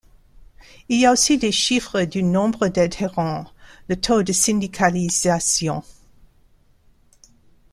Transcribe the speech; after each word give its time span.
Il 0.89 0.97
y 0.99 1.05
a 1.05 1.11
aussi 1.11 1.37
les 1.37 1.51
chiffres 1.51 2.01
du 2.05 2.23
nombre 2.23 2.69
d'adhérents, 2.69 3.45
le 3.87 4.01
taux 4.01 4.23
de 4.23 4.33
syndicalisation. 4.33 5.83